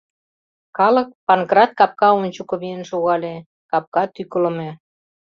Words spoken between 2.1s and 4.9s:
ончыко миен шогале— капка тӱкылымӧ...